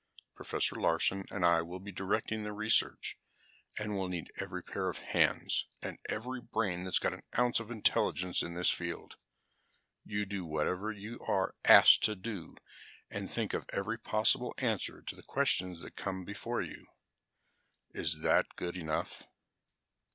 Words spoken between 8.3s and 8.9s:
in this